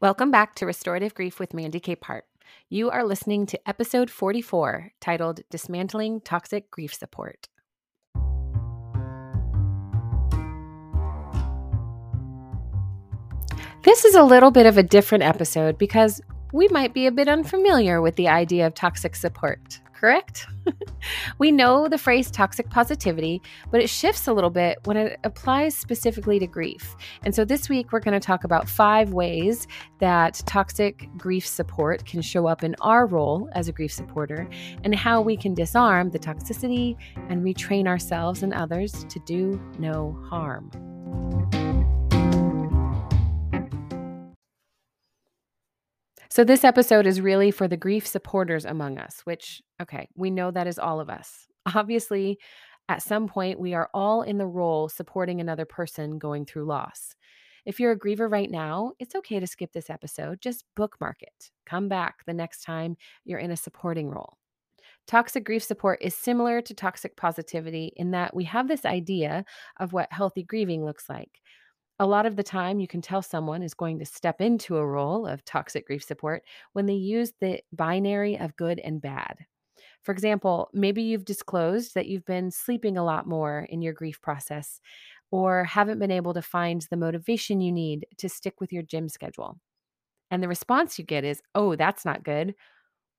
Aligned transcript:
Welcome 0.00 0.30
back 0.30 0.54
to 0.54 0.64
Restorative 0.64 1.12
Grief 1.12 1.38
with 1.38 1.52
Mandy 1.52 1.78
Capehart. 1.78 2.22
You 2.70 2.88
are 2.88 3.04
listening 3.04 3.44
to 3.44 3.68
episode 3.68 4.08
44 4.08 4.92
titled 4.98 5.42
Dismantling 5.50 6.22
Toxic 6.22 6.70
Grief 6.70 6.94
Support. 6.94 7.50
This 13.82 14.06
is 14.06 14.14
a 14.14 14.22
little 14.22 14.50
bit 14.50 14.64
of 14.64 14.78
a 14.78 14.82
different 14.82 15.22
episode 15.22 15.76
because 15.76 16.22
we 16.52 16.68
might 16.68 16.94
be 16.94 17.06
a 17.06 17.12
bit 17.12 17.28
unfamiliar 17.28 18.00
with 18.00 18.16
the 18.16 18.28
idea 18.28 18.66
of 18.66 18.74
toxic 18.74 19.16
support 19.16 19.80
correct? 20.00 20.46
we 21.38 21.52
know 21.52 21.86
the 21.86 21.98
phrase 21.98 22.30
toxic 22.30 22.70
positivity, 22.70 23.42
but 23.70 23.82
it 23.82 23.90
shifts 23.90 24.26
a 24.26 24.32
little 24.32 24.50
bit 24.50 24.78
when 24.84 24.96
it 24.96 25.20
applies 25.24 25.76
specifically 25.76 26.38
to 26.38 26.46
grief. 26.46 26.96
And 27.22 27.34
so 27.34 27.44
this 27.44 27.68
week, 27.68 27.92
we're 27.92 28.00
going 28.00 28.18
to 28.18 28.26
talk 28.26 28.44
about 28.44 28.66
five 28.66 29.12
ways 29.12 29.66
that 29.98 30.42
toxic 30.46 31.08
grief 31.18 31.46
support 31.46 32.06
can 32.06 32.22
show 32.22 32.46
up 32.46 32.64
in 32.64 32.74
our 32.80 33.06
role 33.06 33.50
as 33.52 33.68
a 33.68 33.72
grief 33.72 33.92
supporter 33.92 34.48
and 34.84 34.94
how 34.94 35.20
we 35.20 35.36
can 35.36 35.52
disarm 35.52 36.10
the 36.10 36.18
toxicity 36.18 36.96
and 37.28 37.44
retrain 37.44 37.86
ourselves 37.86 38.42
and 38.42 38.54
others 38.54 39.04
to 39.10 39.18
do 39.26 39.60
no 39.78 40.18
harm. 40.30 40.70
So, 46.32 46.44
this 46.44 46.62
episode 46.62 47.08
is 47.08 47.20
really 47.20 47.50
for 47.50 47.66
the 47.66 47.76
grief 47.76 48.06
supporters 48.06 48.64
among 48.64 48.98
us, 48.98 49.22
which, 49.24 49.60
okay, 49.82 50.08
we 50.14 50.30
know 50.30 50.52
that 50.52 50.68
is 50.68 50.78
all 50.78 51.00
of 51.00 51.10
us. 51.10 51.48
Obviously, 51.74 52.38
at 52.88 53.02
some 53.02 53.26
point, 53.26 53.58
we 53.58 53.74
are 53.74 53.90
all 53.92 54.22
in 54.22 54.38
the 54.38 54.46
role 54.46 54.88
supporting 54.88 55.40
another 55.40 55.64
person 55.64 56.18
going 56.18 56.46
through 56.46 56.66
loss. 56.66 57.16
If 57.66 57.80
you're 57.80 57.90
a 57.90 57.98
griever 57.98 58.30
right 58.30 58.50
now, 58.50 58.92
it's 59.00 59.16
okay 59.16 59.40
to 59.40 59.46
skip 59.46 59.72
this 59.72 59.90
episode. 59.90 60.40
Just 60.40 60.64
bookmark 60.76 61.20
it. 61.20 61.50
Come 61.66 61.88
back 61.88 62.24
the 62.26 62.32
next 62.32 62.62
time 62.62 62.96
you're 63.24 63.40
in 63.40 63.50
a 63.50 63.56
supporting 63.56 64.08
role. 64.08 64.38
Toxic 65.08 65.44
grief 65.44 65.64
support 65.64 65.98
is 66.00 66.14
similar 66.14 66.62
to 66.62 66.74
toxic 66.74 67.16
positivity 67.16 67.92
in 67.96 68.12
that 68.12 68.36
we 68.36 68.44
have 68.44 68.68
this 68.68 68.84
idea 68.84 69.44
of 69.80 69.92
what 69.92 70.12
healthy 70.12 70.44
grieving 70.44 70.84
looks 70.84 71.08
like 71.08 71.40
a 72.00 72.06
lot 72.06 72.26
of 72.26 72.36
the 72.36 72.44
time, 72.44 72.80
you 72.80 72.88
can 72.88 73.02
tell 73.02 73.22
someone 73.22 73.62
is 73.62 73.74
going 73.74 74.00
to 74.00 74.06
step 74.06 74.40
into 74.42 74.78
a 74.78 74.86
role 74.86 75.26
of 75.26 75.44
toxic 75.44 75.86
grief 75.86 76.04
support 76.04 76.44
when 76.74 76.86
they 76.86 76.94
use 76.94 77.34
the 77.40 77.62
binary 77.72 78.38
of 78.38 78.56
good 78.56 78.80
and 78.80 79.02
bad. 79.02 79.46
For 80.02 80.12
example, 80.12 80.70
maybe 80.72 81.02
you've 81.02 81.24
disclosed 81.26 81.94
that 81.94 82.06
you've 82.06 82.26
been 82.26 82.50
sleeping 82.50 82.96
a 82.96 83.04
lot 83.04 83.26
more 83.26 83.60
in 83.70 83.82
your 83.82 83.94
grief 83.94 84.20
process 84.22 84.80
or 85.30 85.64
haven't 85.64 85.98
been 86.00 86.10
able 86.10 86.34
to 86.34 86.42
find 86.42 86.86
the 86.90 86.96
motivation 86.96 87.60
you 87.60 87.72
need 87.72 88.06
to 88.18 88.28
stick 88.28 88.60
with 88.60 88.72
your 88.72 88.82
gym 88.82 89.08
schedule. 89.08 89.58
And 90.30 90.42
the 90.42 90.48
response 90.48 90.98
you 90.98 91.04
get 91.04 91.24
is, 91.24 91.42
oh, 91.54 91.76
that's 91.76 92.04
not 92.04 92.24
good. 92.24 92.54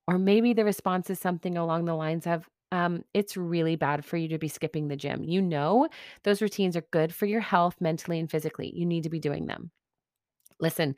Or 0.08 0.18
maybe 0.18 0.52
the 0.52 0.64
response 0.64 1.10
is 1.10 1.20
something 1.20 1.56
along 1.58 1.84
the 1.86 1.94
lines 1.94 2.26
of, 2.26 2.48
um, 2.72 3.04
it's 3.14 3.36
really 3.36 3.76
bad 3.76 4.04
for 4.04 4.16
you 4.16 4.28
to 4.30 4.38
be 4.38 4.48
skipping 4.48 4.88
the 4.88 4.96
gym. 4.96 5.24
You 5.24 5.42
know, 5.42 5.88
those 6.24 6.42
routines 6.42 6.76
are 6.76 6.86
good 6.90 7.14
for 7.14 7.26
your 7.26 7.42
health 7.42 7.76
mentally 7.80 8.18
and 8.18 8.30
physically. 8.30 8.72
You 8.74 8.86
need 8.86 9.04
to 9.04 9.10
be 9.10 9.20
doing 9.20 9.46
them. 9.46 9.70
Listen, 10.60 10.94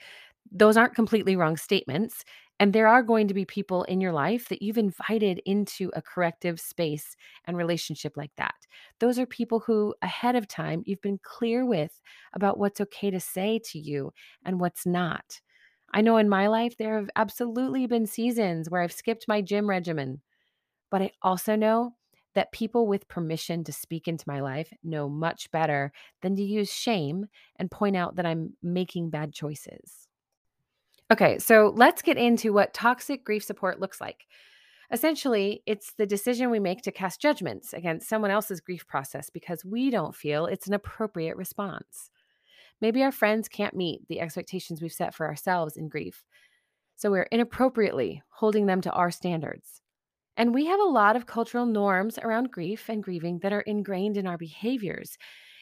those 0.50 0.77
aren't 0.77 0.94
completely 0.94 1.36
wrong 1.36 1.56
statements. 1.56 2.25
And 2.61 2.72
there 2.72 2.86
are 2.86 3.03
going 3.03 3.28
to 3.28 3.34
be 3.34 3.44
people 3.44 3.83
in 3.84 4.00
your 4.00 4.12
life 4.12 4.48
that 4.48 4.62
you've 4.62 4.78
invited 4.78 5.41
into 5.44 5.91
a 5.94 6.03
corrective 6.03 6.61
space 6.61 7.16
and 7.47 7.56
relationship 7.56 8.16
like 8.16 8.31
that. 8.36 8.55
Those 9.00 9.19
are 9.19 9.27
people 9.27 9.61
who, 9.61 9.94
ahead 10.03 10.36
of 10.36 10.47
time, 10.47 10.83
you've 10.86 11.00
been 11.03 11.19
clear 11.22 11.66
with 11.66 12.00
about 12.33 12.59
what's 12.59 12.81
okay 12.81 13.11
to 13.11 13.20
say 13.20 13.61
to 13.72 13.78
you 13.78 14.12
and 14.44 14.61
what's 14.61 14.86
not. 14.86 15.41
I 15.92 16.00
know 16.00 16.16
in 16.16 16.28
my 16.28 16.47
life, 16.47 16.77
there 16.77 16.98
have 16.98 17.11
absolutely 17.16 17.86
been 17.86 18.06
seasons 18.06 18.70
where 18.70 18.83
I've 18.83 18.92
skipped 18.92 19.27
my 19.28 19.41
gym 19.41 19.69
regimen 19.69 20.20
but 20.95 21.03
I 21.03 21.11
also 21.23 21.56
know 21.56 21.97
that 22.37 22.53
people 22.53 22.87
with 22.87 23.09
permission 23.09 23.65
to 23.65 23.72
speak 23.72 24.06
into 24.06 24.22
my 24.28 24.38
life 24.38 24.72
know 24.84 25.09
much 25.09 25.50
better 25.50 25.91
than 26.22 26.37
to 26.37 26.43
use 26.44 26.72
shame 26.72 27.27
and 27.56 27.69
point 27.69 27.97
out 27.97 28.15
that 28.15 28.27
I'm 28.27 28.53
making 28.62 29.10
bad 29.10 29.32
choices. 29.32 30.06
Okay, 31.10 31.41
so 31.41 31.72
let's 31.75 32.00
get 32.00 32.16
into 32.16 32.53
what 32.53 32.75
toxic 32.75 33.25
grief 33.25 33.43
support 33.43 33.81
looks 33.81 34.00
like. 34.00 34.27
Essentially, 34.93 35.65
it's 35.66 35.94
the 35.94 36.06
decision 36.06 36.49
we 36.49 36.60
make 36.60 36.82
to 36.82 36.93
cast 36.93 37.21
judgments 37.21 37.72
against 37.72 38.09
someone 38.09 38.31
else's 38.31 38.61
grief 38.61 38.87
process 38.87 39.31
because 39.31 39.65
we 39.65 39.91
don't 39.91 40.15
feel 40.15 40.47
it's 40.47 40.69
an 40.69 40.75
appropriate 40.75 41.37
response. 41.37 42.09
Maybe 42.81 43.03
our 43.03 43.11
friends 43.11 43.49
can't 43.49 43.75
meet 43.75 44.06
the 44.09 44.21
expectations 44.21 44.81
we've 44.81 44.93
set 44.93 45.12
for 45.12 45.26
ourselves 45.26 45.76
in 45.76 45.88
grief, 45.88 46.22
so 46.94 47.11
we're 47.11 47.26
inappropriately 47.32 48.22
holding 48.28 48.66
them 48.66 48.81
to 48.82 48.93
our 48.93 49.11
standards. 49.11 49.81
And 50.37 50.55
we 50.55 50.67
have 50.67 50.81
a 50.81 50.84
lot 50.84 51.17
of 51.17 51.27
cultural 51.27 51.67
norms 51.67 52.19
around 52.19 52.50
grief 52.50 52.89
and 52.89 53.03
grieving 53.03 53.39
that 53.41 53.53
are 53.53 53.61
ingrained 53.61 54.17
in 54.17 54.27
our 54.27 54.39
behaviors. 54.39 55.17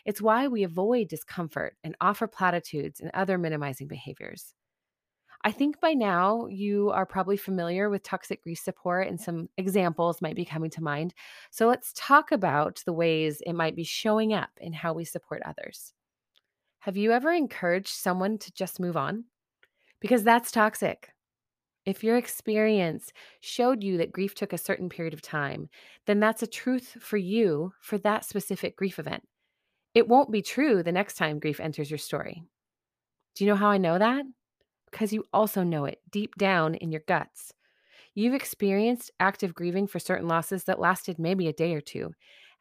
It's 0.05 0.23
why 0.23 0.49
we 0.49 0.63
avoid 0.65 1.09
discomfort 1.09 1.77
and 1.85 1.97
offer 2.01 2.27
platitudes 2.27 3.01
and 3.01 3.11
other 3.15 3.39
minimizing 3.39 3.87
behaviors. 3.87 4.55
I 5.45 5.51
think 5.51 5.81
by 5.81 5.93
now 5.93 6.47
you 6.47 6.91
are 6.91 7.05
probably 7.05 7.37
familiar 7.37 7.91
with 7.91 8.05
toxic 8.05 8.43
grief 8.43 8.59
support, 8.61 9.09
and 9.09 9.21
some 9.21 9.49
examples 9.57 10.23
might 10.23 10.37
be 10.37 10.45
coming 10.45 10.71
to 10.71 10.83
mind. 10.83 11.15
So 11.51 11.67
let's 11.67 11.93
talk 11.97 12.31
about 12.31 12.83
the 12.87 12.93
ways 12.93 13.43
it 13.45 13.55
might 13.55 13.75
be 13.75 13.85
showing 13.85 14.33
up 14.33 14.51
in 14.61 14.73
how 14.73 14.93
we 14.93 15.05
support 15.05 15.43
others. 15.45 15.93
Have 16.81 16.97
you 16.97 17.13
ever 17.13 17.33
encouraged 17.33 17.89
someone 17.89 18.39
to 18.39 18.53
just 18.53 18.81
move 18.81 18.97
on? 18.97 19.25
Because 20.01 20.25
that's 20.25 20.53
toxic. 20.53 21.13
If 21.85 22.05
your 22.05 22.17
experience 22.17 23.13
showed 23.41 23.83
you 23.83 23.99
that 23.99 24.13
grief 24.13 24.35
took 24.35 24.53
a 24.53 24.59
certain 24.59 24.89
period 24.89 25.15
of 25.15 25.23
time, 25.23 25.69
then 26.07 26.21
that's 26.21 26.43
a 26.43 26.47
truth 26.47 26.97
for 27.01 27.17
you 27.17 27.73
for 27.81 27.99
that 27.99 28.25
specific 28.25 28.77
grief 28.77 28.99
event. 28.99 29.25
It 29.95 30.09
won't 30.09 30.33
be 30.33 30.43
true 30.43 30.83
the 30.83 30.93
next 30.93 31.17
time 31.17 31.39
grief 31.39 31.61
enters 31.61 31.91
your 31.91 31.99
story. 31.99 32.45
Do 33.35 33.45
you 33.45 33.51
know 33.51 33.57
how 33.57 33.69
I 33.71 33.79
know 33.79 33.99
that? 33.99 34.25
Because 34.91 35.13
you 35.13 35.25
also 35.33 35.63
know 35.63 35.85
it 35.87 36.01
deep 36.11 36.37
down 36.37 36.75
in 36.77 36.93
your 36.93 37.03
guts. 37.07 37.53
You've 38.15 38.35
experienced 38.35 39.11
active 39.21 39.55
grieving 39.55 39.87
for 39.87 39.99
certain 39.99 40.29
losses 40.29 40.65
that 40.65 40.81
lasted 40.81 41.19
maybe 41.19 41.49
a 41.49 41.53
day 41.53 41.75
or 41.75 41.81
two, 41.81 42.13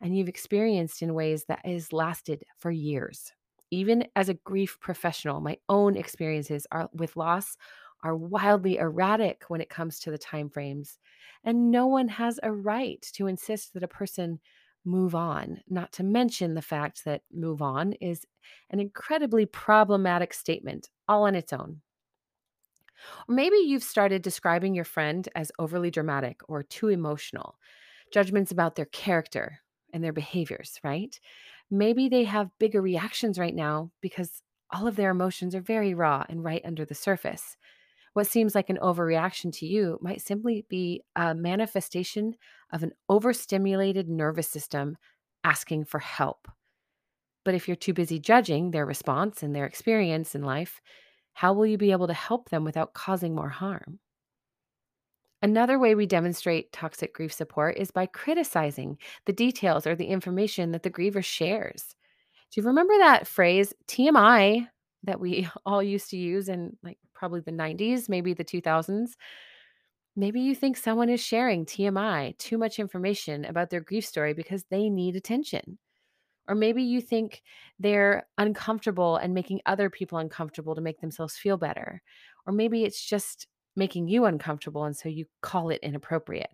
and 0.02 0.18
you've 0.18 0.30
experienced 0.30 1.02
in 1.02 1.14
ways 1.14 1.46
that 1.46 1.66
has 1.66 1.92
lasted 1.94 2.44
for 2.58 2.72
years. 2.72 3.34
Even 3.70 4.08
as 4.16 4.30
a 4.30 4.34
grief 4.34 4.80
professional, 4.80 5.42
my 5.42 5.58
own 5.70 5.96
experiences 5.98 6.68
are 6.72 6.90
with 6.94 7.18
loss 7.18 7.58
are 8.04 8.16
wildly 8.16 8.78
erratic 8.78 9.44
when 9.48 9.62
it 9.62 9.70
comes 9.70 10.00
to 10.00 10.12
the 10.12 10.18
time 10.18 10.50
frames 10.50 10.98
and 11.44 11.72
no 11.72 11.88
one 11.88 12.08
has 12.08 12.40
a 12.44 12.52
right 12.52 13.02
to 13.14 13.28
insist 13.28 13.74
that 13.74 13.84
a 13.84 13.88
person 13.88 14.40
move 14.84 15.14
on 15.14 15.62
not 15.70 15.92
to 15.94 16.04
mention 16.04 16.54
the 16.56 16.62
fact 16.62 17.06
that 17.06 17.22
move 17.32 17.62
on 17.62 17.94
is 17.94 18.26
an 18.70 18.80
incredibly 18.80 19.46
problematic 19.46 20.34
statement 20.34 20.90
all 21.08 21.24
on 21.24 21.36
its 21.36 21.54
own. 21.54 21.82
Or 23.28 23.36
maybe 23.36 23.58
you've 23.58 23.84
started 23.84 24.22
describing 24.22 24.76
your 24.76 24.86
friend 24.86 25.28
as 25.36 25.52
overly 25.60 25.92
dramatic 25.92 26.42
or 26.48 26.64
too 26.64 26.90
emotional 26.90 27.58
judgments 28.12 28.52
about 28.52 28.76
their 28.76 28.86
character 28.86 29.60
and 29.94 30.04
their 30.04 30.14
behaviors 30.14 30.80
right? 30.84 31.20
Maybe 31.70 32.10
they 32.10 32.26
have 32.26 32.58
bigger 32.60 32.82
reactions 32.82 33.40
right 33.40 33.56
now 33.56 33.92
because 34.02 34.44
all 34.72 34.88
of 34.88 34.96
their 34.96 35.12
emotions 35.12 35.56
are 35.56 35.62
very 35.62 35.94
raw 35.94 36.26
and 36.30 36.44
right 36.44 36.62
under 36.66 36.86
the 36.86 36.96
surface 36.96 37.58
what 38.14 38.28
seems 38.28 38.56
like 38.56 38.70
an 38.70 38.80
overreaction 38.82 39.54
to 39.54 39.66
you 39.66 39.98
might 40.02 40.22
simply 40.22 40.66
be 40.70 41.02
a 41.16 41.34
manifestation 41.34 42.36
of 42.72 42.84
an 42.84 42.92
overstimulated 43.10 44.10
nervous 44.10 44.48
system 44.48 44.98
asking 45.44 45.86
for 45.86 46.00
help. 46.00 46.48
But 47.44 47.56
if 47.56 47.68
you're 47.68 47.76
too 47.76 47.94
busy 47.94 48.20
judging 48.20 48.72
their 48.72 48.86
response 48.86 49.42
and 49.42 49.56
their 49.56 49.66
experience 49.66 50.36
in 50.36 50.44
life, 50.44 50.82
how 51.34 51.54
will 51.54 51.66
you 51.66 51.78
be 51.78 51.92
able 51.92 52.08
to 52.08 52.14
help 52.14 52.50
them 52.50 52.64
without 52.64 52.94
causing 52.94 53.34
more 53.34 53.50
harm? 53.50 54.00
Another 55.42 55.80
way 55.80 55.96
we 55.96 56.06
demonstrate 56.06 56.72
toxic 56.72 57.14
grief 57.16 57.34
support 57.34 57.78
is 57.78 57.90
by 57.90 58.06
criticizing 58.06 58.98
the 59.26 59.34
details 59.34 59.88
or 59.88 59.96
the 59.96 60.06
information 60.06 60.72
that 60.72 60.84
the 60.84 60.92
griever 60.92 61.24
shares. 61.24 61.96
Do 62.52 62.62
you 62.62 62.68
remember 62.68 62.96
that 63.00 63.28
phrase 63.28 63.74
TMI 63.88 64.68
that 65.04 65.20
we 65.20 65.48
all 65.66 65.82
used 65.82 66.12
to 66.12 66.18
use 66.18 66.48
in 66.48 66.78
like 66.84 67.00
probably 67.22 67.42
the 67.42 67.52
90s, 67.52 68.10
maybe 68.10 68.34
the 68.34 68.44
2000s. 68.44 69.12
Maybe 70.16 70.42
you 70.42 70.56
think 70.56 70.76
someone 70.76 71.08
is 71.08 71.22
sharing 71.22 71.68
TMI, 71.68 72.36
too 72.40 72.58
much 72.58 72.80
information 72.80 73.46
about 73.46 73.70
their 73.70 73.80
grief 73.80 74.08
story 74.08 74.34
because 74.34 74.64
they 74.72 74.90
need 74.90 75.16
attention. 75.16 75.78
Or 76.48 76.56
maybe 76.56 76.82
you 76.82 77.00
think 77.00 77.44
they're 77.78 78.26
uncomfortable 78.40 79.18
and 79.18 79.36
making 79.36 79.62
other 79.68 79.88
people 79.92 80.18
uncomfortable 80.18 80.74
to 80.74 80.82
make 80.82 81.00
themselves 81.00 81.38
feel 81.38 81.58
better. 81.58 82.02
Or 82.48 82.54
maybe 82.54 82.86
it's 82.86 83.06
just 83.06 83.46
making 83.76 84.08
you 84.08 84.26
uncomfortable 84.26 84.86
and 84.86 84.98
so 84.98 85.08
you 85.08 85.26
call 85.42 85.70
it 85.70 85.80
inappropriate. 85.84 86.50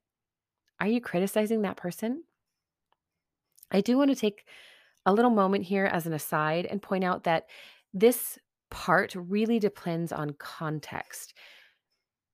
Are 0.81 0.87
you 0.87 0.99
criticizing 0.99 1.61
that 1.61 1.77
person? 1.77 2.25
I 3.71 3.79
do 3.79 3.97
want 3.97 4.09
to 4.09 4.17
take 4.17 4.43
a 5.05 5.13
little 5.13 5.31
moment 5.31 5.63
here 5.63 5.85
as 5.85 6.05
an 6.05 6.13
aside 6.13 6.65
and 6.65 6.81
point 6.81 7.05
out 7.05 7.23
that 7.23 7.45
this 7.93 8.37
part 8.69 9.15
really 9.15 9.59
depends 9.59 10.11
on 10.11 10.31
context. 10.31 11.33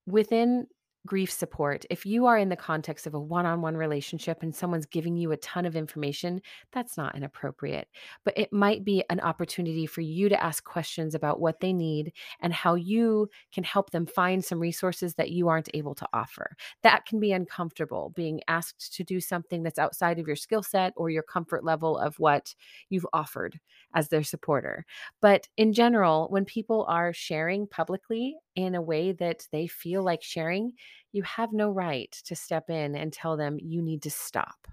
Within 0.06 0.68
grief 1.06 1.32
support, 1.32 1.86
if 1.90 2.06
you 2.06 2.26
are 2.26 2.38
in 2.38 2.50
the 2.50 2.56
context 2.56 3.06
of 3.06 3.14
a 3.14 3.20
one 3.20 3.46
on 3.46 3.62
one 3.62 3.76
relationship 3.76 4.42
and 4.42 4.56
someone's 4.56 4.86
giving 4.86 5.18
you 5.18 5.32
a 5.32 5.38
ton 5.38 5.66
of 5.66 5.76
information, 5.76 6.42
that's 6.72 6.96
not 6.96 7.16
inappropriate. 7.16 7.90
But 8.24 8.38
it 8.38 8.54
might 8.54 8.86
be 8.86 9.04
an 9.10 9.20
opportunity 9.20 9.86
for 9.86 10.02
you 10.02 10.30
to 10.30 10.42
ask 10.42 10.64
questions 10.64 11.14
about 11.14 11.42
what 11.42 11.60
they 11.60 11.74
need 11.74 12.14
and 12.40 12.54
how 12.54 12.76
you 12.76 13.30
can 13.54 13.64
help 13.64 13.92
them 13.92 14.06
find 14.06 14.44
some 14.44 14.60
resources 14.60 15.16
that 15.16 15.32
you 15.32 15.50
aren't 15.50 15.70
able 15.74 15.96
to 15.96 16.08
offer. 16.14 16.56
That 16.84 17.06
can 17.06 17.20
be 17.20 17.34
uncomfortable, 17.34 18.14
being 18.16 18.40
asked 18.48 18.94
to 18.96 19.04
do 19.04 19.20
something 19.20 19.64
that's 19.64 19.80
outside 19.80 20.20
of 20.20 20.28
your 20.28 20.38
skill 20.38 20.64
set 20.64 20.94
or 20.96 21.10
your 21.10 21.24
comfort 21.24 21.66
level 21.66 21.98
of 21.98 22.18
what 22.20 22.56
you've 22.90 23.08
offered 23.12 23.60
as 23.94 24.08
their 24.08 24.24
supporter. 24.24 24.86
But 25.22 25.48
in 25.58 25.74
general, 25.74 26.28
when 26.30 26.46
people 26.46 26.86
are 26.88 27.14
sharing 27.14 27.68
publicly 27.68 28.38
in 28.56 28.76
a 28.76 28.82
way 28.82 29.12
that 29.14 29.48
they 29.52 29.68
feel 29.68 30.04
like 30.04 30.24
sharing, 30.24 30.74
you 31.12 31.24
have 31.24 31.54
no 31.54 31.70
right 31.70 32.12
to 32.26 32.36
step 32.36 32.70
in 32.70 32.96
and 32.96 33.12
tell 33.12 33.38
them 33.38 33.58
you 33.60 33.82
need 33.82 34.02
to 34.04 34.12
stop. 34.12 34.68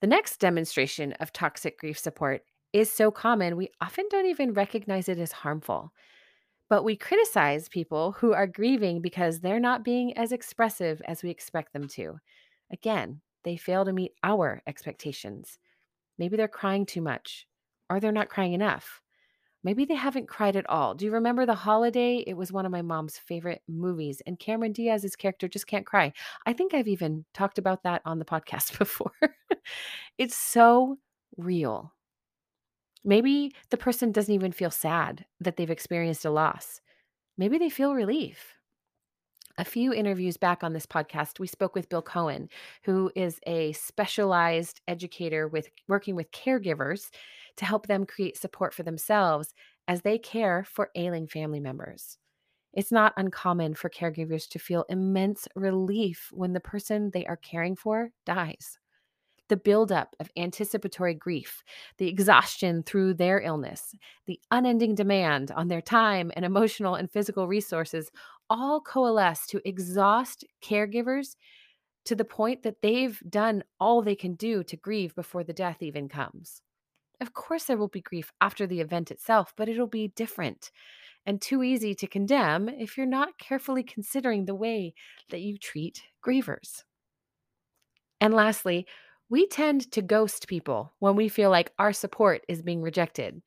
The 0.00 0.06
next 0.06 0.38
demonstration 0.38 1.12
of 1.14 1.32
toxic 1.32 1.78
grief 1.78 1.98
support 1.98 2.44
is 2.72 2.90
so 2.90 3.10
common, 3.10 3.56
we 3.56 3.70
often 3.80 4.06
don't 4.10 4.26
even 4.26 4.54
recognize 4.54 5.08
it 5.08 5.18
as 5.18 5.32
harmful. 5.32 5.92
But 6.68 6.84
we 6.84 6.96
criticize 6.96 7.68
people 7.68 8.12
who 8.12 8.32
are 8.32 8.46
grieving 8.46 9.02
because 9.02 9.40
they're 9.40 9.60
not 9.60 9.84
being 9.84 10.16
as 10.16 10.32
expressive 10.32 11.02
as 11.06 11.22
we 11.22 11.28
expect 11.30 11.72
them 11.74 11.86
to. 11.88 12.18
Again, 12.70 13.20
they 13.44 13.56
fail 13.56 13.84
to 13.84 13.92
meet 13.92 14.12
our 14.22 14.62
expectations. 14.66 15.58
Maybe 16.16 16.36
they're 16.36 16.48
crying 16.48 16.86
too 16.86 17.02
much, 17.02 17.46
or 17.90 18.00
they're 18.00 18.12
not 18.12 18.30
crying 18.30 18.54
enough. 18.54 19.01
Maybe 19.64 19.84
they 19.84 19.94
haven't 19.94 20.28
cried 20.28 20.56
at 20.56 20.68
all. 20.68 20.94
Do 20.94 21.04
you 21.04 21.12
remember 21.12 21.46
The 21.46 21.54
Holiday? 21.54 22.24
It 22.26 22.34
was 22.34 22.50
one 22.50 22.66
of 22.66 22.72
my 22.72 22.82
mom's 22.82 23.18
favorite 23.18 23.62
movies, 23.68 24.20
and 24.26 24.38
Cameron 24.38 24.72
Diaz's 24.72 25.14
character 25.14 25.48
just 25.48 25.66
can't 25.66 25.86
cry. 25.86 26.12
I 26.46 26.52
think 26.52 26.74
I've 26.74 26.88
even 26.88 27.24
talked 27.32 27.58
about 27.58 27.84
that 27.84 28.02
on 28.04 28.18
the 28.18 28.24
podcast 28.24 28.78
before. 28.78 29.12
it's 30.18 30.36
so 30.36 30.98
real. 31.36 31.92
Maybe 33.04 33.54
the 33.70 33.76
person 33.76 34.12
doesn't 34.12 34.34
even 34.34 34.52
feel 34.52 34.70
sad 34.70 35.26
that 35.40 35.56
they've 35.56 35.70
experienced 35.70 36.24
a 36.24 36.30
loss. 36.30 36.80
Maybe 37.38 37.58
they 37.58 37.70
feel 37.70 37.94
relief 37.94 38.56
a 39.58 39.64
few 39.64 39.92
interviews 39.92 40.36
back 40.36 40.64
on 40.64 40.72
this 40.72 40.86
podcast, 40.86 41.38
we 41.38 41.46
spoke 41.46 41.74
with 41.74 41.88
Bill 41.88 42.02
Cohen, 42.02 42.48
who 42.84 43.10
is 43.14 43.38
a 43.46 43.72
specialized 43.72 44.80
educator 44.88 45.48
with 45.48 45.68
working 45.88 46.14
with 46.14 46.30
caregivers 46.30 47.10
to 47.56 47.64
help 47.64 47.86
them 47.86 48.06
create 48.06 48.36
support 48.36 48.74
for 48.74 48.82
themselves 48.82 49.54
as 49.88 50.02
they 50.02 50.18
care 50.18 50.64
for 50.64 50.90
ailing 50.94 51.26
family 51.26 51.60
members. 51.60 52.18
It's 52.72 52.92
not 52.92 53.12
uncommon 53.16 53.74
for 53.74 53.90
caregivers 53.90 54.48
to 54.50 54.58
feel 54.58 54.84
immense 54.88 55.46
relief 55.54 56.28
when 56.32 56.52
the 56.52 56.60
person 56.60 57.10
they 57.12 57.26
are 57.26 57.36
caring 57.36 57.76
for 57.76 58.10
dies 58.24 58.78
the 59.52 59.56
buildup 59.58 60.16
of 60.18 60.30
anticipatory 60.34 61.12
grief, 61.12 61.62
the 61.98 62.08
exhaustion 62.08 62.82
through 62.82 63.12
their 63.12 63.38
illness, 63.38 63.94
the 64.24 64.40
unending 64.50 64.94
demand 64.94 65.50
on 65.50 65.68
their 65.68 65.82
time 65.82 66.32
and 66.34 66.46
emotional 66.46 66.94
and 66.94 67.10
physical 67.10 67.46
resources 67.46 68.10
all 68.48 68.80
coalesce 68.80 69.46
to 69.46 69.60
exhaust 69.68 70.42
caregivers 70.64 71.36
to 72.06 72.14
the 72.14 72.24
point 72.24 72.62
that 72.62 72.80
they've 72.80 73.22
done 73.28 73.62
all 73.78 74.00
they 74.00 74.16
can 74.16 74.36
do 74.36 74.64
to 74.64 74.76
grieve 74.78 75.14
before 75.14 75.44
the 75.44 75.52
death 75.52 75.82
even 75.82 76.08
comes. 76.08 76.62
Of 77.22 77.34
course, 77.34 77.64
there 77.64 77.76
will 77.76 77.86
be 77.86 78.00
grief 78.00 78.32
after 78.40 78.66
the 78.66 78.80
event 78.80 79.12
itself, 79.12 79.54
but 79.56 79.68
it'll 79.68 79.86
be 79.86 80.08
different 80.08 80.72
and 81.24 81.40
too 81.40 81.62
easy 81.62 81.94
to 81.94 82.08
condemn 82.08 82.68
if 82.68 82.96
you're 82.96 83.06
not 83.06 83.38
carefully 83.38 83.84
considering 83.84 84.44
the 84.44 84.56
way 84.56 84.94
that 85.30 85.40
you 85.40 85.56
treat 85.56 86.02
grievers. 86.26 86.82
And 88.20 88.34
lastly, 88.34 88.88
we 89.28 89.46
tend 89.46 89.92
to 89.92 90.02
ghost 90.02 90.48
people 90.48 90.94
when 90.98 91.14
we 91.14 91.28
feel 91.28 91.48
like 91.48 91.72
our 91.78 91.92
support 91.92 92.44
is 92.48 92.60
being 92.60 92.82
rejected. 92.82 93.40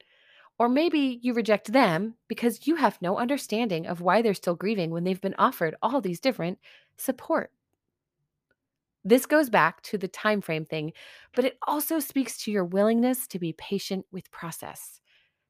Or 0.57 0.69
maybe 0.69 1.19
you 1.21 1.33
reject 1.33 1.73
them 1.73 2.15
because 2.29 2.65
you 2.65 2.77
have 2.77 3.01
no 3.01 3.17
understanding 3.17 3.87
of 3.87 3.99
why 3.99 4.21
they're 4.21 4.33
still 4.33 4.55
grieving 4.55 4.89
when 4.91 5.03
they've 5.03 5.19
been 5.19 5.35
offered 5.37 5.75
all 5.81 5.99
these 5.99 6.21
different 6.21 6.59
support. 6.97 7.51
This 9.07 9.27
goes 9.27 9.51
back 9.51 9.83
to 9.83 9.99
the 9.99 10.07
time 10.07 10.41
frame 10.41 10.65
thing, 10.65 10.91
but 11.35 11.45
it 11.45 11.59
also 11.67 11.99
speaks 11.99 12.37
to 12.39 12.51
your 12.51 12.65
willingness 12.65 13.27
to 13.27 13.39
be 13.39 13.53
patient 13.53 14.05
with 14.11 14.31
process. 14.31 14.99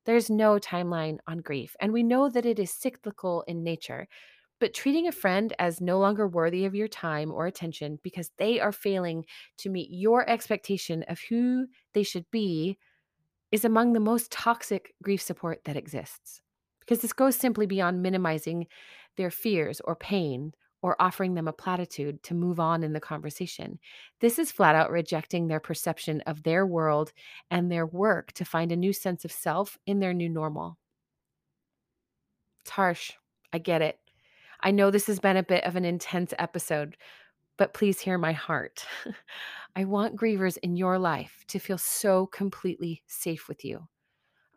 There's 0.05 0.29
no 0.29 0.59
timeline 0.59 1.19
on 1.25 1.37
grief, 1.37 1.75
and 1.79 1.93
we 1.93 2.03
know 2.03 2.29
that 2.29 2.45
it 2.45 2.59
is 2.59 2.69
cyclical 2.69 3.43
in 3.47 3.63
nature. 3.63 4.07
But 4.59 4.73
treating 4.73 5.07
a 5.07 5.13
friend 5.13 5.53
as 5.57 5.81
no 5.81 5.99
longer 5.99 6.27
worthy 6.27 6.65
of 6.65 6.75
your 6.75 6.89
time 6.89 7.31
or 7.31 7.47
attention 7.47 7.99
because 8.03 8.31
they 8.37 8.59
are 8.59 8.71
failing 8.73 9.25
to 9.59 9.69
meet 9.69 9.89
your 9.89 10.29
expectation 10.29 11.03
of 11.07 11.19
who 11.29 11.67
they 11.93 12.03
should 12.03 12.29
be 12.31 12.77
is 13.51 13.65
among 13.65 13.93
the 13.93 13.99
most 14.01 14.31
toxic 14.31 14.93
grief 15.01 15.21
support 15.21 15.61
that 15.65 15.77
exists. 15.77 16.41
Because 16.81 16.99
this 16.99 17.13
goes 17.13 17.35
simply 17.35 17.65
beyond 17.65 18.01
minimizing 18.01 18.67
their 19.17 19.31
fears 19.31 19.81
or 19.81 19.95
pain 19.95 20.53
or 20.85 20.95
offering 21.01 21.33
them 21.33 21.47
a 21.47 21.51
platitude 21.51 22.21
to 22.21 22.35
move 22.35 22.59
on 22.59 22.83
in 22.83 22.93
the 22.93 22.99
conversation. 22.99 23.79
This 24.19 24.37
is 24.37 24.51
flat 24.51 24.75
out 24.75 24.91
rejecting 24.91 25.47
their 25.47 25.59
perception 25.59 26.21
of 26.27 26.43
their 26.43 26.63
world 26.63 27.11
and 27.49 27.71
their 27.71 27.87
work 27.87 28.31
to 28.33 28.45
find 28.45 28.71
a 28.71 28.75
new 28.75 28.93
sense 28.93 29.25
of 29.25 29.31
self 29.31 29.79
in 29.87 29.99
their 29.99 30.13
new 30.13 30.29
normal. 30.29 30.77
It's 32.61 32.69
harsh. 32.69 33.13
I 33.51 33.57
get 33.57 33.81
it. 33.81 33.97
I 34.61 34.69
know 34.69 34.91
this 34.91 35.07
has 35.07 35.19
been 35.19 35.37
a 35.37 35.41
bit 35.41 35.63
of 35.63 35.75
an 35.75 35.85
intense 35.85 36.35
episode, 36.37 36.97
but 37.57 37.73
please 37.73 37.99
hear 37.99 38.19
my 38.19 38.33
heart. 38.33 38.85
I 39.75 39.85
want 39.85 40.15
grievers 40.15 40.59
in 40.61 40.75
your 40.75 40.99
life 40.99 41.45
to 41.47 41.57
feel 41.57 41.79
so 41.79 42.27
completely 42.27 43.01
safe 43.07 43.47
with 43.47 43.65
you. 43.65 43.87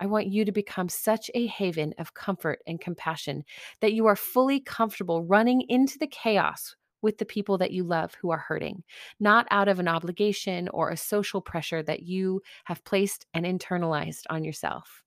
I 0.01 0.07
want 0.07 0.29
you 0.29 0.45
to 0.45 0.53
become 0.53 0.89
such 0.89 1.31
a 1.35 1.47
haven 1.47 1.95
of 1.99 2.15
comfort 2.15 2.61
and 2.67 2.81
compassion 2.81 3.45
that 3.81 3.93
you 3.93 4.07
are 4.07 4.17
fully 4.17 4.61
comfortable 4.61 5.25
running 5.25 5.63
into 5.69 5.99
the 5.99 6.07
chaos 6.07 6.77
with 7.03 7.19
the 7.19 7.25
people 7.25 7.59
that 7.59 7.71
you 7.71 7.85
love 7.85 8.15
who 8.15 8.31
are 8.31 8.39
hurting, 8.39 8.83
not 9.21 9.47
out 9.51 9.69
of 9.69 9.79
an 9.79 9.89
obligation 9.89 10.69
or 10.71 10.91
a 10.91 10.97
social 10.97 11.41
pressure 11.41 11.83
that 11.83 12.03
you 12.03 12.41
have 12.65 12.85
placed 12.85 13.27
and 13.35 13.45
internalized 13.45 14.23
on 14.31 14.45
yourself. 14.45 15.03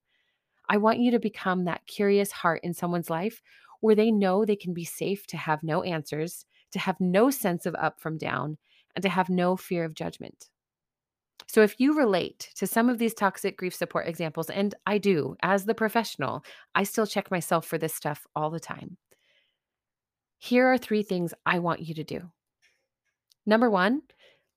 I 0.70 0.78
want 0.78 1.00
you 1.00 1.12
to 1.12 1.20
become 1.20 1.66
that 1.66 1.86
curious 1.88 2.32
heart 2.32 2.62
in 2.64 2.74
someone's 2.74 3.10
life 3.10 3.42
where 3.82 3.96
they 3.96 4.12
know 4.12 4.46
they 4.46 4.56
can 4.56 4.74
be 4.74 4.86
safe 4.86 5.28
to 5.28 5.38
have 5.38 5.64
no 5.64 5.84
answers, 5.84 6.46
to 6.72 6.80
have 6.80 7.00
no 7.00 7.30
sense 7.30 7.66
of 7.66 7.76
up 7.76 8.00
from 8.00 8.18
down, 8.18 8.58
and 8.96 9.04
to 9.04 9.10
have 9.10 9.30
no 9.30 9.58
fear 9.58 9.84
of 9.84 9.94
judgment. 9.94 10.50
So, 11.48 11.62
if 11.62 11.80
you 11.80 11.98
relate 11.98 12.50
to 12.56 12.68
some 12.68 12.90
of 12.90 12.98
these 12.98 13.14
toxic 13.14 13.58
grief 13.58 13.74
support 13.76 14.08
examples, 14.08 14.50
and 14.50 14.74
I 14.86 14.98
do 14.98 15.36
as 15.44 15.66
the 15.66 15.76
professional, 15.76 16.44
I 16.76 16.84
still 16.84 17.08
check 17.08 17.32
myself 17.32 17.66
for 17.66 17.78
this 17.78 17.94
stuff 17.94 18.26
all 18.36 18.50
the 18.50 18.60
time. 18.60 18.98
Here 20.38 20.68
are 20.68 20.78
three 20.78 21.04
things 21.04 21.34
I 21.46 21.60
want 21.60 21.82
you 21.82 21.94
to 21.96 22.04
do. 22.04 22.32
Number 23.46 23.70
one, 23.70 24.02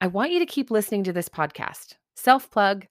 I 0.01 0.07
want 0.07 0.33
you 0.33 0.39
to 0.39 0.47
keep 0.47 0.71
listening 0.71 1.05
to 1.05 1.13
this 1.13 1.29
podcast. 1.29 1.95
Self 2.15 2.51
plug, 2.51 2.87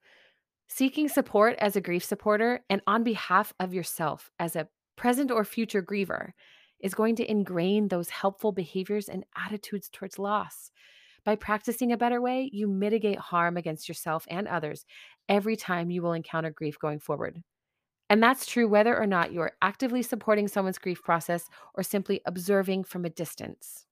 seeking 0.67 1.07
support 1.07 1.55
as 1.59 1.75
a 1.75 1.81
grief 1.81 2.03
supporter, 2.03 2.63
and 2.69 2.81
on 2.87 3.03
behalf 3.03 3.53
of 3.59 3.73
yourself 3.73 4.31
as 4.39 4.55
a 4.55 4.67
present 4.95 5.31
or 5.31 5.43
future 5.43 5.81
griever, 5.81 6.31
is 6.79 6.93
going 6.93 7.15
to 7.15 7.31
ingrain 7.31 7.87
those 7.87 8.09
helpful 8.09 8.51
behaviors 8.51 9.07
and 9.09 9.25
attitudes 9.35 9.89
towards 9.89 10.19
loss. 10.19 10.69
By 11.25 11.35
practicing 11.35 11.91
a 11.91 11.97
better 11.97 12.19
way, 12.21 12.49
you 12.51 12.67
mitigate 12.67 13.17
harm 13.17 13.57
against 13.57 13.87
yourself 13.87 14.25
and 14.29 14.47
others 14.47 14.85
every 15.29 15.55
time 15.55 15.89
you 15.89 16.01
will 16.01 16.13
encounter 16.13 16.51
grief 16.51 16.77
going 16.79 16.99
forward. 16.99 17.41
And 18.09 18.21
that's 18.21 18.45
true 18.45 18.67
whether 18.67 18.97
or 18.97 19.07
not 19.07 19.31
you 19.31 19.41
are 19.41 19.53
actively 19.61 20.01
supporting 20.01 20.47
someone's 20.47 20.77
grief 20.77 21.01
process 21.01 21.49
or 21.73 21.83
simply 21.83 22.21
observing 22.25 22.83
from 22.83 23.05
a 23.05 23.09
distance. 23.09 23.85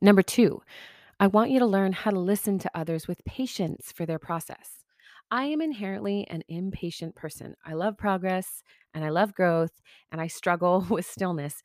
Number 0.00 0.22
two, 0.22 0.62
I 1.20 1.26
want 1.26 1.50
you 1.50 1.58
to 1.58 1.66
learn 1.66 1.92
how 1.92 2.12
to 2.12 2.18
listen 2.18 2.58
to 2.60 2.70
others 2.74 3.08
with 3.08 3.24
patience 3.24 3.90
for 3.92 4.06
their 4.06 4.20
process. 4.20 4.84
I 5.30 5.44
am 5.46 5.60
inherently 5.60 6.26
an 6.28 6.42
impatient 6.48 7.16
person. 7.16 7.54
I 7.66 7.74
love 7.74 7.98
progress 7.98 8.62
and 8.94 9.04
I 9.04 9.10
love 9.10 9.34
growth 9.34 9.72
and 10.10 10.20
I 10.20 10.28
struggle 10.28 10.86
with 10.90 11.04
stillness. 11.04 11.62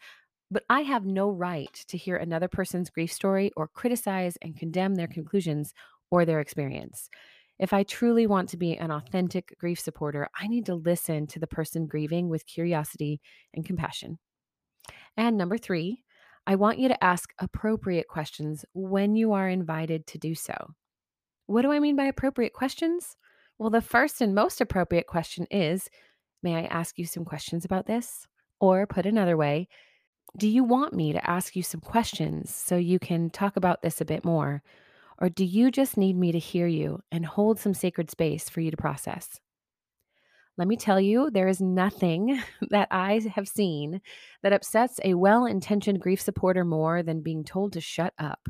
But 0.52 0.64
I 0.70 0.82
have 0.82 1.06
no 1.06 1.30
right 1.30 1.74
to 1.88 1.98
hear 1.98 2.16
another 2.16 2.48
person's 2.48 2.90
grief 2.90 3.12
story 3.12 3.52
or 3.56 3.68
criticize 3.68 4.38
and 4.42 4.58
condemn 4.58 4.96
their 4.96 5.08
conclusions 5.08 5.74
or 6.12 6.26
their 6.26 6.40
experience. 6.40 7.10
If 7.60 7.74
I 7.74 7.84
truly 7.84 8.28
want 8.28 8.50
to 8.50 8.58
be 8.58 8.78
an 8.78 8.92
authentic 8.92 9.56
grief 9.60 9.80
supporter, 9.80 10.28
I 10.40 10.48
need 10.48 10.66
to 10.68 10.76
listen 10.76 11.28
to 11.28 11.40
the 11.40 11.48
person 11.48 11.88
grieving 11.88 12.30
with 12.30 12.46
curiosity 12.46 13.22
and 13.54 13.66
compassion. 13.66 14.20
And 15.16 15.38
number 15.38 15.58
three, 15.58 16.04
I 16.46 16.56
want 16.56 16.80
you 16.80 16.90
to 16.90 17.04
ask 17.04 17.32
appropriate 17.40 18.08
questions 18.08 18.66
when 18.74 19.16
you 19.16 19.32
are 19.34 19.48
invited 19.48 20.06
to 20.08 20.18
do 20.18 20.36
so. 20.36 20.54
What 21.46 21.62
do 21.62 21.72
I 21.72 21.80
mean 21.80 21.96
by 21.96 22.06
appropriate 22.06 22.54
questions? 22.54 23.16
Well, 23.58 23.70
the 23.70 23.82
first 23.82 24.20
and 24.20 24.36
most 24.36 24.60
appropriate 24.60 25.08
question 25.08 25.48
is 25.50 25.90
May 26.42 26.56
I 26.56 26.64
ask 26.66 26.98
you 26.98 27.06
some 27.06 27.24
questions 27.24 27.64
about 27.64 27.86
this? 27.86 28.28
Or 28.60 28.86
put 28.86 29.06
another 29.06 29.38
way, 29.38 29.70
do 30.38 30.48
you 30.48 30.64
want 30.64 30.94
me 30.94 31.14
to 31.14 31.30
ask 31.30 31.56
you 31.56 31.64
some 31.64 31.82
questions 31.82 32.54
so 32.54 32.76
you 32.76 33.00
can 33.00 33.30
talk 33.30 33.56
about 33.56 33.82
this 33.82 34.02
a 34.02 34.06
bit 34.06 34.26
more? 34.26 34.64
Or 35.20 35.30
do 35.30 35.46
you 35.46 35.70
just 35.70 35.96
need 35.96 36.18
me 36.18 36.32
to 36.32 36.40
hear 36.40 36.68
you 36.68 37.02
and 37.12 37.26
hold 37.26 37.60
some 37.60 37.74
sacred 37.74 38.10
space 38.10 38.50
for 38.50 38.62
you 38.62 38.72
to 38.72 38.78
process? 38.78 39.40
Let 40.58 40.68
me 40.68 40.76
tell 40.76 41.00
you, 41.00 41.30
there 41.32 41.48
is 41.48 41.62
nothing 41.62 42.42
that 42.70 42.88
I 42.92 43.22
have 43.36 43.48
seen 43.48 44.02
that 44.42 44.54
upsets 44.54 45.00
a 45.04 45.14
well 45.14 45.46
intentioned 45.46 46.00
grief 46.00 46.22
supporter 46.22 46.66
more 46.66 47.04
than 47.04 47.22
being 47.22 47.44
told 47.44 47.74
to 47.74 47.82
shut 47.82 48.14
up. 48.18 48.48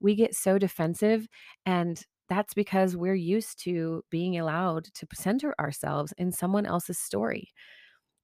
We 0.00 0.14
get 0.14 0.34
so 0.34 0.58
defensive, 0.58 1.26
and 1.66 2.02
that's 2.28 2.54
because 2.54 2.96
we're 2.96 3.14
used 3.14 3.62
to 3.64 4.04
being 4.10 4.38
allowed 4.38 4.84
to 4.94 5.06
center 5.14 5.54
ourselves 5.58 6.12
in 6.18 6.30
someone 6.30 6.66
else's 6.66 6.98
story. 6.98 7.48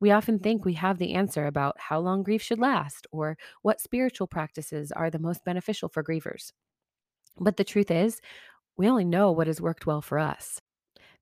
We 0.05 0.11
often 0.11 0.39
think 0.39 0.67
we 0.67 0.75
have 0.75 0.99
the 0.99 1.15
answer 1.15 1.47
about 1.47 1.81
how 1.81 1.99
long 1.99 2.25
grief 2.25 2.43
should 2.43 2.59
last 2.59 3.07
or 3.11 3.39
what 3.63 3.81
spiritual 3.81 4.27
practices 4.27 4.93
are 4.93 5.09
the 5.09 5.19
most 5.19 5.43
beneficial 5.47 5.89
for 5.89 6.05
grievers. 6.05 6.53
But 7.41 7.57
the 7.57 7.65
truth 7.65 7.91
is, 7.91 8.21
we 8.77 8.87
only 8.87 9.07
know 9.07 9.33
what 9.33 9.47
has 9.47 9.63
worked 9.63 9.87
well 9.87 10.03
for 10.03 10.19
us. 10.19 10.61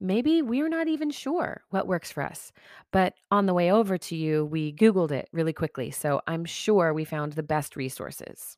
Maybe 0.01 0.43
we're 0.43 0.69
not 0.69 0.89
even 0.89 1.12
sure 1.12 1.62
what 1.71 1.87
works 1.87 2.11
for 2.11 2.25
us. 2.25 2.51
But 2.91 3.15
on 3.31 3.47
the 3.47 3.55
way 3.55 3.71
over 3.71 3.99
to 3.99 4.17
you, 4.17 4.47
we 4.47 4.73
Googled 4.73 5.12
it 5.12 5.29
really 5.31 5.53
quickly. 5.53 5.93
So 5.93 6.21
I'm 6.27 6.45
sure 6.45 6.93
we 6.93 7.05
found 7.05 7.35
the 7.35 7.45
best 7.45 7.77
resources. 7.77 8.57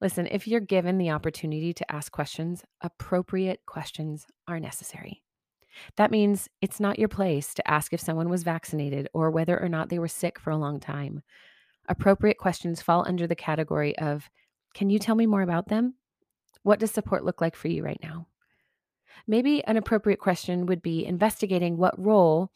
Listen, 0.00 0.26
if 0.30 0.48
you're 0.48 0.60
given 0.60 0.96
the 0.96 1.10
opportunity 1.10 1.74
to 1.74 1.92
ask 1.92 2.10
questions, 2.10 2.64
appropriate 2.80 3.60
questions 3.66 4.26
are 4.48 4.58
necessary. 4.58 5.23
That 5.96 6.10
means 6.10 6.48
it's 6.60 6.80
not 6.80 6.98
your 6.98 7.08
place 7.08 7.54
to 7.54 7.70
ask 7.70 7.92
if 7.92 8.00
someone 8.00 8.28
was 8.28 8.42
vaccinated 8.42 9.08
or 9.12 9.30
whether 9.30 9.60
or 9.60 9.68
not 9.68 9.88
they 9.88 9.98
were 9.98 10.08
sick 10.08 10.38
for 10.38 10.50
a 10.50 10.56
long 10.56 10.80
time. 10.80 11.22
Appropriate 11.88 12.38
questions 12.38 12.82
fall 12.82 13.04
under 13.06 13.26
the 13.26 13.34
category 13.34 13.96
of 13.98 14.30
Can 14.74 14.90
you 14.90 14.98
tell 14.98 15.14
me 15.14 15.26
more 15.26 15.42
about 15.42 15.68
them? 15.68 15.94
What 16.62 16.80
does 16.80 16.90
support 16.90 17.24
look 17.24 17.40
like 17.40 17.54
for 17.54 17.68
you 17.68 17.84
right 17.84 18.00
now? 18.02 18.26
Maybe 19.26 19.62
an 19.64 19.76
appropriate 19.76 20.18
question 20.18 20.66
would 20.66 20.82
be 20.82 21.04
investigating 21.04 21.76
what 21.76 21.98
role 21.98 22.50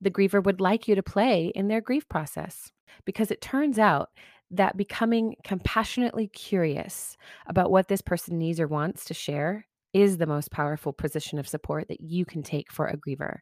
the 0.00 0.10
griever 0.10 0.42
would 0.42 0.60
like 0.60 0.88
you 0.88 0.94
to 0.94 1.02
play 1.02 1.52
in 1.54 1.68
their 1.68 1.80
grief 1.80 2.08
process. 2.08 2.72
Because 3.04 3.30
it 3.30 3.40
turns 3.40 3.78
out 3.78 4.10
that 4.50 4.76
becoming 4.76 5.36
compassionately 5.44 6.26
curious 6.26 7.16
about 7.46 7.70
what 7.70 7.88
this 7.88 8.02
person 8.02 8.38
needs 8.38 8.60
or 8.60 8.68
wants 8.68 9.04
to 9.06 9.14
share 9.14 9.66
is 9.92 10.18
the 10.18 10.26
most 10.26 10.50
powerful 10.50 10.92
position 10.92 11.38
of 11.38 11.48
support 11.48 11.88
that 11.88 12.00
you 12.00 12.24
can 12.24 12.42
take 12.42 12.72
for 12.72 12.86
a 12.86 12.96
griever. 12.96 13.38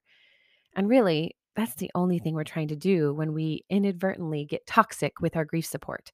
And 0.74 0.88
really, 0.88 1.36
that's 1.56 1.74
the 1.74 1.90
only 1.94 2.18
thing 2.18 2.34
we're 2.34 2.44
trying 2.44 2.68
to 2.68 2.76
do 2.76 3.12
when 3.12 3.32
we 3.32 3.64
inadvertently 3.70 4.44
get 4.44 4.66
toxic 4.66 5.20
with 5.20 5.36
our 5.36 5.44
grief 5.44 5.66
support. 5.66 6.12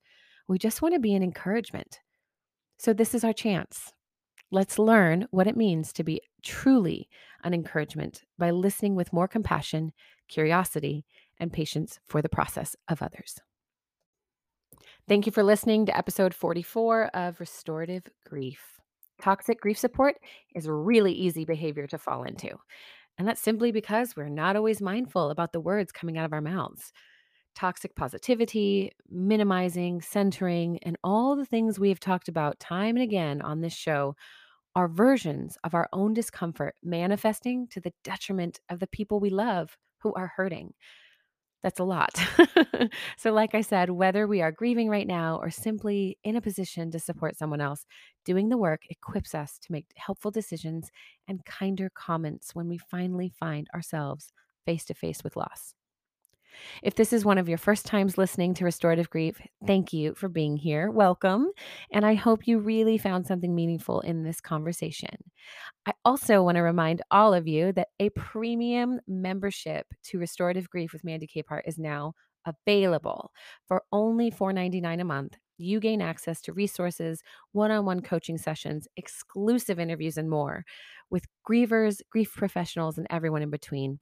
We 0.49 0.59
just 0.59 0.83
want 0.83 0.95
to 0.95 1.01
be 1.01 1.15
an 1.15 1.23
encouragement. 1.23 2.01
So, 2.79 2.93
this 2.93 3.15
is 3.15 3.25
our 3.25 3.33
chance. 3.33 3.93
Let's 4.51 4.79
learn 4.79 5.27
what 5.31 5.47
it 5.47 5.57
means 5.57 5.93
to 5.95 6.05
be 6.05 6.21
truly 6.43 7.09
an 7.43 7.53
encouragement 7.53 8.23
by 8.39 8.51
listening 8.51 8.95
with 8.95 9.13
more 9.13 9.27
compassion, 9.27 9.93
curiosity, 10.29 11.05
and 11.39 11.53
patience 11.53 11.99
for 12.07 12.23
the 12.23 12.29
process 12.29 12.77
of 12.89 13.03
others. 13.03 13.41
Thank 15.09 15.27
you 15.27 15.33
for 15.33 15.43
listening 15.43 15.87
to 15.87 15.97
episode 15.97 16.35
44 16.35 17.07
of 17.15 17.41
Restorative 17.41 18.05
Grief. 18.25 18.76
Toxic 19.21 19.61
grief 19.61 19.79
support 19.79 20.17
is 20.55 20.69
really 20.69 21.13
easy 21.13 21.45
behavior 21.45 21.87
to 21.87 21.99
fall 21.99 22.25
into. 22.25 22.51
And 23.19 23.27
that's 23.27 23.41
simply 23.41 23.73
because 23.73 24.15
we're 24.15 24.29
not 24.29 24.57
always 24.57 24.83
mindful 24.83 25.31
about 25.31 25.53
the 25.53 25.61
words 25.61 25.91
coming 25.93 26.19
out 26.19 26.27
of 26.27 26.33
our 26.33 26.43
mouths. 26.43 26.93
Toxic 27.55 27.97
positivity, 27.97 28.93
minimizing, 29.09 30.03
centering, 30.03 30.79
and 30.83 30.99
all 31.03 31.35
the 31.37 31.47
things 31.47 31.79
we 31.79 31.89
have 31.89 32.01
talked 32.01 32.29
about 32.29 32.61
time 32.61 32.97
and 32.97 33.03
again 33.03 33.41
on 33.41 33.63
this 33.63 33.73
show 33.73 34.15
are 34.75 34.89
versions 34.89 35.57
of 35.65 35.75
our 35.75 35.89
own 35.95 36.13
discomfort 36.13 36.75
manifesting 36.83 37.67
to 37.69 37.81
the 37.81 37.95
detriment 38.05 38.61
of 38.69 38.79
the 38.79 38.87
people 38.87 39.19
we 39.19 39.31
love 39.31 39.79
who 40.03 40.13
are 40.13 40.33
hurting. 40.37 40.75
That's 41.63 41.81
a 41.81 41.85
lot. 41.85 42.21
so, 43.17 43.33
like 43.33 43.55
I 43.55 43.61
said, 43.61 43.91
whether 43.91 44.27
we 44.27 44.41
are 44.41 44.53
grieving 44.53 44.89
right 44.89 45.07
now 45.07 45.37
or 45.39 45.51
simply 45.51 46.19
in 46.23 46.37
a 46.37 46.41
position 46.41 46.91
to 46.93 47.01
support 47.01 47.37
someone 47.37 47.61
else, 47.61 47.87
doing 48.25 48.49
the 48.49 48.59
work 48.59 48.83
equips 48.89 49.35
us 49.35 49.59
to 49.63 49.73
make 49.73 49.87
helpful 49.97 50.31
decisions 50.31 50.91
and 51.27 51.45
kinder 51.45 51.91
comments 51.95 52.55
when 52.55 52.69
we 52.69 52.79
finally 52.79 53.29
find 53.29 53.69
ourselves 53.75 54.33
face 54.65 54.85
to 54.87 54.95
face 54.95 55.25
with 55.25 55.37
loss. 55.37 55.75
If 56.83 56.95
this 56.95 57.13
is 57.13 57.25
one 57.25 57.39
of 57.39 57.49
your 57.49 57.59
first 57.59 57.87
times 57.87 58.19
listening 58.19 58.55
to 58.55 58.65
Restorative 58.65 59.11
Grief, 59.11 59.41
thank 59.67 59.93
you 59.93 60.15
for 60.15 60.29
being 60.29 60.57
here. 60.57 60.91
Welcome. 60.91 61.49
And 61.91 62.05
I 62.05 62.15
hope 62.15 62.47
you 62.47 62.59
really 62.59 62.99
found 62.99 63.27
something 63.27 63.55
meaningful 63.55 64.01
in 64.01 64.23
this 64.23 64.41
conversation. 64.41 65.17
I 65.87 65.93
also 66.05 66.43
want 66.43 66.57
to 66.57 66.63
remind 66.63 67.03
all 67.11 67.35
of 67.35 67.47
you 67.47 67.73
that 67.73 67.89
a 68.01 68.11
premium 68.11 69.01
membership 69.07 69.87
to 70.05 70.19
Restorative 70.19 70.69
Grief 70.69 70.93
with 70.93 71.05
Mandy 71.05 71.27
Capehart 71.27 71.63
is 71.67 71.79
now 71.79 72.15
available 72.47 73.33
for 73.67 73.83
only 73.93 74.31
$4.99 74.31 75.01
a 75.01 75.05
month. 75.05 75.37
You 75.59 75.81
gain 75.81 76.03
access 76.03 76.41
to 76.43 76.53
resources, 76.53 77.23
one 77.53 77.71
on 77.71 77.87
one 77.87 78.03
coaching 78.03 78.37
sessions, 78.37 78.87
exclusive 78.97 79.81
interviews, 79.81 80.19
and 80.19 80.29
more 80.29 80.65
with 81.11 81.25
grievers, 81.49 82.01
grief 82.11 82.33
professionals, 82.35 82.99
and 82.99 83.07
everyone 83.11 83.43
in 83.43 83.51
between. 83.51 83.99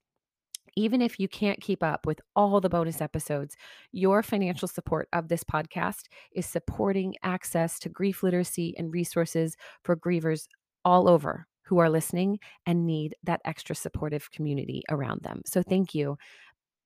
Even 0.76 1.00
if 1.00 1.20
you 1.20 1.28
can't 1.28 1.60
keep 1.60 1.82
up 1.82 2.06
with 2.06 2.20
all 2.34 2.60
the 2.60 2.68
bonus 2.68 3.00
episodes, 3.00 3.56
your 3.92 4.22
financial 4.22 4.68
support 4.68 5.08
of 5.12 5.28
this 5.28 5.44
podcast 5.44 6.04
is 6.34 6.46
supporting 6.46 7.14
access 7.22 7.78
to 7.80 7.88
grief 7.88 8.22
literacy 8.22 8.74
and 8.76 8.92
resources 8.92 9.56
for 9.82 9.96
grievers 9.96 10.46
all 10.84 11.08
over 11.08 11.46
who 11.64 11.78
are 11.78 11.88
listening 11.88 12.38
and 12.66 12.86
need 12.86 13.14
that 13.22 13.40
extra 13.44 13.74
supportive 13.74 14.30
community 14.30 14.82
around 14.90 15.22
them. 15.22 15.42
So, 15.46 15.62
thank 15.62 15.94
you 15.94 16.18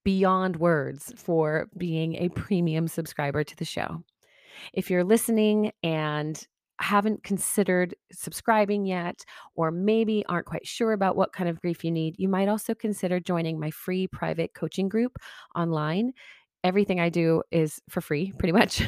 beyond 0.04 0.56
words 0.56 1.12
for 1.16 1.68
being 1.76 2.14
a 2.16 2.28
premium 2.30 2.88
subscriber 2.88 3.44
to 3.44 3.56
the 3.56 3.64
show. 3.64 4.02
If 4.72 4.90
you're 4.90 5.04
listening 5.04 5.72
and 5.82 6.42
haven't 6.80 7.22
considered 7.22 7.94
subscribing 8.12 8.86
yet, 8.86 9.24
or 9.54 9.70
maybe 9.70 10.24
aren't 10.28 10.46
quite 10.46 10.66
sure 10.66 10.92
about 10.92 11.16
what 11.16 11.32
kind 11.32 11.48
of 11.48 11.60
grief 11.60 11.84
you 11.84 11.90
need, 11.90 12.16
you 12.18 12.28
might 12.28 12.48
also 12.48 12.74
consider 12.74 13.20
joining 13.20 13.58
my 13.58 13.70
free 13.70 14.06
private 14.06 14.54
coaching 14.54 14.88
group 14.88 15.18
online. 15.56 16.12
Everything 16.64 16.98
I 16.98 17.08
do 17.08 17.42
is 17.50 17.80
for 17.88 18.00
free, 18.00 18.32
pretty 18.36 18.52
much. 18.52 18.82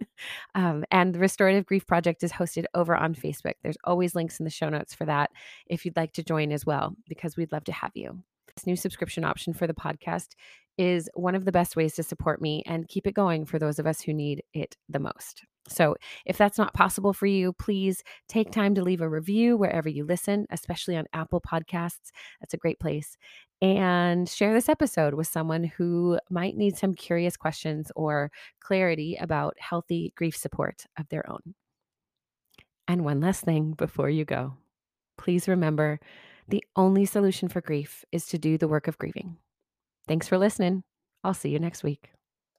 um, 0.54 0.84
and 0.90 1.14
the 1.14 1.18
Restorative 1.18 1.66
Grief 1.66 1.86
Project 1.86 2.22
is 2.22 2.32
hosted 2.32 2.64
over 2.74 2.96
on 2.96 3.14
Facebook. 3.14 3.54
There's 3.62 3.76
always 3.84 4.14
links 4.14 4.40
in 4.40 4.44
the 4.44 4.50
show 4.50 4.68
notes 4.68 4.94
for 4.94 5.04
that 5.04 5.30
if 5.66 5.84
you'd 5.84 5.96
like 5.96 6.12
to 6.14 6.22
join 6.22 6.50
as 6.50 6.64
well, 6.64 6.94
because 7.08 7.36
we'd 7.36 7.52
love 7.52 7.64
to 7.64 7.72
have 7.72 7.92
you. 7.94 8.22
This 8.56 8.66
new 8.66 8.76
subscription 8.76 9.24
option 9.24 9.52
for 9.52 9.66
the 9.66 9.74
podcast 9.74 10.28
is 10.78 11.10
one 11.14 11.34
of 11.34 11.44
the 11.44 11.52
best 11.52 11.76
ways 11.76 11.94
to 11.94 12.02
support 12.02 12.40
me 12.40 12.62
and 12.66 12.88
keep 12.88 13.06
it 13.06 13.12
going 13.12 13.44
for 13.44 13.58
those 13.58 13.78
of 13.78 13.86
us 13.86 14.00
who 14.00 14.14
need 14.14 14.42
it 14.54 14.76
the 14.88 14.98
most. 14.98 15.44
So, 15.70 15.96
if 16.26 16.36
that's 16.36 16.58
not 16.58 16.74
possible 16.74 17.12
for 17.12 17.26
you, 17.26 17.52
please 17.54 18.02
take 18.28 18.50
time 18.50 18.74
to 18.74 18.82
leave 18.82 19.00
a 19.00 19.08
review 19.08 19.56
wherever 19.56 19.88
you 19.88 20.04
listen, 20.04 20.46
especially 20.50 20.96
on 20.96 21.06
Apple 21.12 21.40
Podcasts. 21.40 22.10
That's 22.40 22.54
a 22.54 22.58
great 22.58 22.80
place. 22.80 23.16
And 23.62 24.28
share 24.28 24.52
this 24.52 24.68
episode 24.68 25.14
with 25.14 25.26
someone 25.26 25.64
who 25.64 26.18
might 26.30 26.56
need 26.56 26.76
some 26.76 26.94
curious 26.94 27.36
questions 27.36 27.92
or 27.94 28.30
clarity 28.60 29.16
about 29.20 29.54
healthy 29.58 30.12
grief 30.16 30.36
support 30.36 30.86
of 30.98 31.08
their 31.08 31.28
own. 31.30 31.54
And 32.88 33.04
one 33.04 33.20
last 33.20 33.44
thing 33.44 33.72
before 33.72 34.10
you 34.10 34.24
go 34.24 34.54
please 35.20 35.46
remember 35.46 36.00
the 36.48 36.64
only 36.76 37.04
solution 37.04 37.48
for 37.48 37.60
grief 37.60 38.04
is 38.10 38.26
to 38.26 38.38
do 38.38 38.56
the 38.56 38.66
work 38.66 38.88
of 38.88 38.98
grieving. 38.98 39.36
Thanks 40.08 40.26
for 40.26 40.38
listening. 40.38 40.82
I'll 41.22 41.34
see 41.34 41.50
you 41.50 41.58
next 41.58 41.84
week. 41.84 42.10